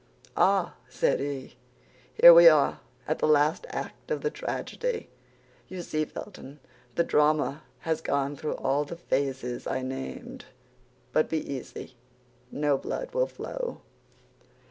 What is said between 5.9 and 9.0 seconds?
Felton, the drama has gone through all the